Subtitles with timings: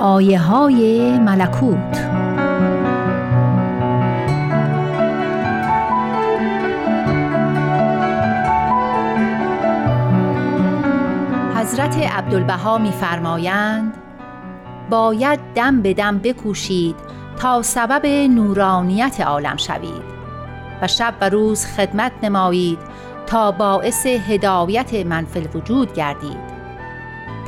[0.00, 2.10] آیه های ملکوت.
[11.56, 13.94] حضرت عبدالبها میفرمایند
[14.90, 16.96] باید دم به دم بکوشید
[17.38, 20.02] تا سبب نورانیت عالم شوید
[20.82, 22.78] و شب و روز خدمت نمایید
[23.30, 26.60] تا باعث هدایت منفل وجود گردید.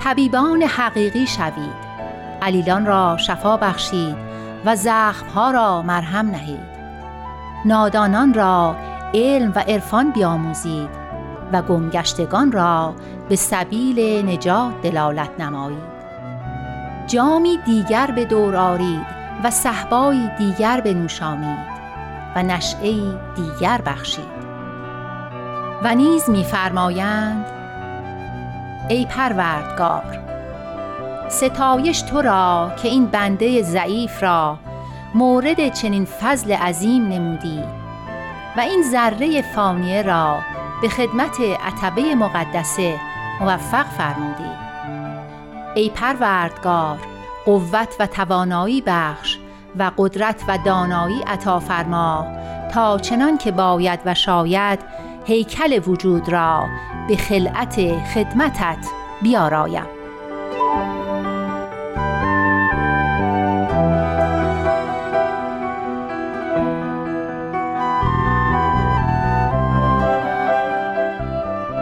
[0.04, 1.92] طبیبان حقیقی شوید.
[2.42, 4.16] علیلان را شفا بخشید
[4.64, 6.72] و زخمها را مرهم نهید.
[7.64, 8.76] نادانان را
[9.14, 10.88] علم و عرفان بیاموزید
[11.52, 12.94] و گمگشتگان را
[13.28, 15.92] به سبیل نجات دلالت نمایید.
[17.06, 19.06] جامی دیگر به دور آرید
[19.44, 21.72] و صحبایی دیگر بنوشانید
[22.36, 22.92] و نشعه
[23.36, 24.41] دیگر بخشید.
[25.84, 27.46] و نیز میفرمایند
[28.88, 30.18] ای پروردگار
[31.28, 34.58] ستایش تو را که این بنده ضعیف را
[35.14, 37.62] مورد چنین فضل عظیم نمودی
[38.56, 40.38] و این ذره فانیه را
[40.82, 43.00] به خدمت عتبه مقدسه
[43.40, 44.52] موفق فرمودی.
[45.74, 46.98] ای پروردگار
[47.44, 49.38] قوت و توانایی بخش
[49.78, 52.26] و قدرت و دانایی عطا فرما
[52.72, 54.78] تا چنان که باید و شاید
[55.24, 56.68] هیکل وجود را
[57.08, 58.86] به خلعت خدمتت
[59.22, 59.86] بیارایم.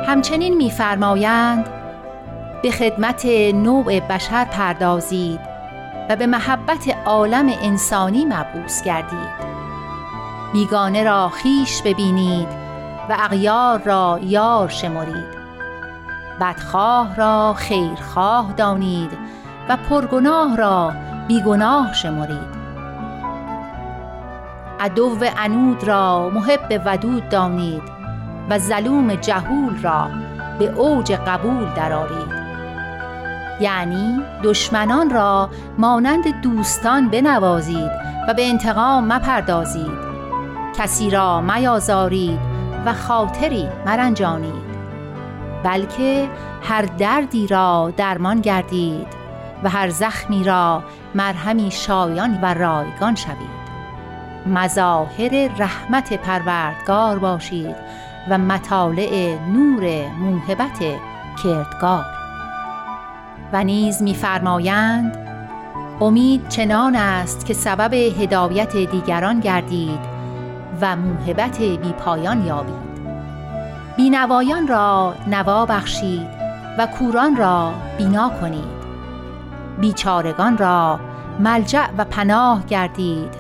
[0.06, 1.68] همچنین میفرمایند
[2.62, 5.40] به خدمت نوع بشر پردازید
[6.10, 9.50] و به محبت عالم انسانی مبعوث گردید.
[10.52, 12.59] بیگانه را خیش ببینید
[13.10, 15.40] و اغیار را یار شمرید.
[16.40, 19.10] بدخواه را خیرخواه دانید
[19.68, 20.92] و پرگناه را
[21.28, 22.60] بیگناه شمرید.
[24.80, 27.82] عدو عنود را محب ودود دانید
[28.50, 30.06] و ظلوم جهول را
[30.58, 32.40] به اوج قبول درآرید.
[33.60, 37.90] یعنی دشمنان را مانند دوستان بنوازید
[38.28, 40.10] و به انتقام مپردازید.
[40.78, 42.49] کسی را میازارید
[42.86, 44.70] و خاطری مرنجانید
[45.64, 46.28] بلکه
[46.62, 49.06] هر دردی را درمان گردید
[49.62, 50.82] و هر زخمی را
[51.14, 53.60] مرهمی شایان و رایگان شوید.
[54.46, 57.76] مظاهر رحمت پروردگار باشید
[58.30, 60.78] و مطالع نور موهبت
[61.44, 62.04] کردگار.
[63.52, 65.26] و نیز میفرمایند
[66.00, 70.09] امید چنان است که سبب هدایت دیگران گردید
[70.80, 72.90] و موهبت بیپایان یابید
[73.96, 76.28] بینوایان را نوا بخشید
[76.78, 78.80] و کوران را بینا کنید.
[79.80, 81.00] بیچارگان را
[81.38, 83.34] ملجع و پناه گردید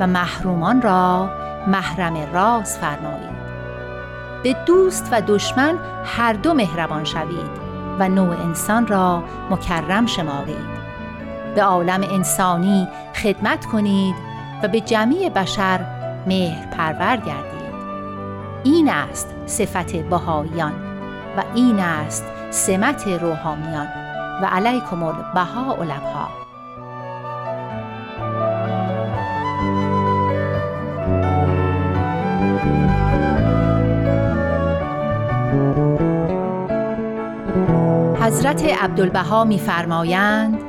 [0.00, 1.30] و محرومان را
[1.66, 3.38] محرم راز فرمایید.
[4.42, 7.50] به دوست و دشمن هر دو مهربان شوید
[7.98, 10.78] و نوع انسان را مکرم شمارید.
[11.54, 14.14] به عالم انسانی خدمت کنید
[14.62, 15.97] و به جمعی بشر
[16.28, 17.58] مهر پرور گردید.
[18.64, 20.72] این است صفت بهاییان
[21.36, 23.88] و این است سمت روحانیان
[24.42, 26.28] و علیکم البها الابها
[38.20, 40.60] حضرت عبدالبها میفرمایند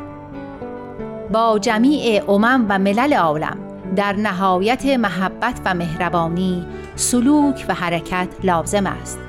[1.31, 8.88] با جمیع امم و ملل عالم در نهایت محبت و مهربانی سلوک و حرکت لازم
[8.88, 9.20] است.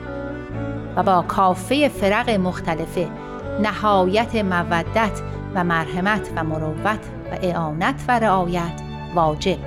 [0.97, 3.09] و با کافه فرق مختلفه
[3.63, 5.21] نهایت مودت
[5.55, 7.01] و مرحمت و مروت
[7.33, 8.83] و اعانت و رعایت
[9.15, 9.59] واجب.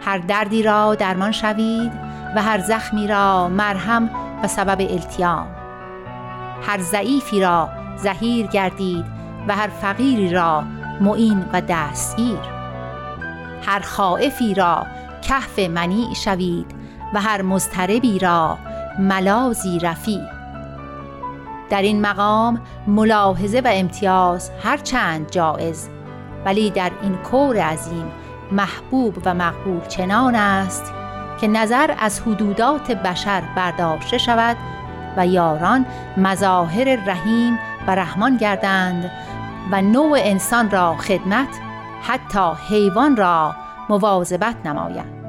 [0.00, 1.92] هر دردی را درمان شوید
[2.36, 4.10] و هر زخمی را مرهم
[4.42, 5.46] و سبب التیام.
[6.62, 9.04] هر ضعیفی را زهیر گردید
[9.48, 10.64] و هر فقیری را
[11.00, 12.53] معین و دستگیر.
[13.66, 14.86] هر خائفی را
[15.22, 16.74] کهف منیع شوید
[17.14, 18.58] و هر مضطربی را
[18.98, 20.20] ملازی رفی
[21.70, 25.88] در این مقام ملاحظه و امتیاز هرچند جایز
[26.44, 28.12] ولی در این کور عظیم
[28.52, 30.92] محبوب و مقبول چنان است
[31.40, 34.56] که نظر از حدودات بشر برداشته شود
[35.16, 35.86] و یاران
[36.16, 39.10] مظاهر رحیم و رحمان گردند
[39.70, 41.48] و نوع انسان را خدمت
[42.06, 43.54] حتی حیوان را
[43.88, 45.23] مواظبت نمایند